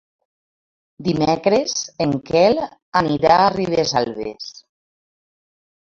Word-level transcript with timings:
Dimecres 1.07 1.75
en 2.07 2.17
Quel 2.31 2.63
anirà 3.03 3.37
a 3.43 3.53
Ribesalbes. 3.59 4.53